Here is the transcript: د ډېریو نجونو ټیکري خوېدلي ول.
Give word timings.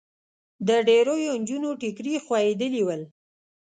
د 0.67 0.69
ډېریو 0.87 1.33
نجونو 1.41 1.69
ټیکري 1.81 2.13
خوېدلي 2.25 2.81
ول. 2.85 3.01